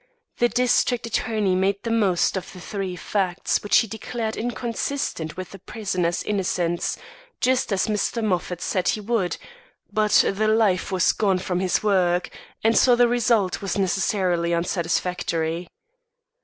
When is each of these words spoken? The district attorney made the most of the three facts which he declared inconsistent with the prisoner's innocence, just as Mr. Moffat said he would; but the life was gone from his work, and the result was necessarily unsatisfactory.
The 0.39 0.49
district 0.49 1.05
attorney 1.05 1.53
made 1.53 1.83
the 1.83 1.91
most 1.91 2.35
of 2.35 2.51
the 2.53 2.59
three 2.59 2.95
facts 2.95 3.61
which 3.61 3.77
he 3.77 3.87
declared 3.87 4.35
inconsistent 4.35 5.37
with 5.37 5.51
the 5.51 5.59
prisoner's 5.59 6.23
innocence, 6.23 6.97
just 7.39 7.71
as 7.71 7.85
Mr. 7.85 8.23
Moffat 8.23 8.63
said 8.63 8.87
he 8.87 8.99
would; 8.99 9.37
but 9.93 10.25
the 10.27 10.47
life 10.47 10.91
was 10.91 11.11
gone 11.11 11.37
from 11.37 11.59
his 11.59 11.83
work, 11.83 12.31
and 12.63 12.73
the 12.73 13.07
result 13.07 13.61
was 13.61 13.77
necessarily 13.77 14.53
unsatisfactory. 14.55 15.67